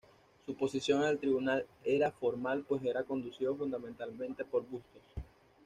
Su 0.47 0.55
posición 0.55 1.03
en 1.03 1.09
el 1.09 1.19
Tribunal 1.19 1.63
era 1.83 2.09
formal 2.09 2.65
pues 2.67 2.83
era 2.83 3.03
conducido 3.03 3.55
fundamentalmente 3.55 4.43
por 4.43 4.65
Bustos. 4.67 5.03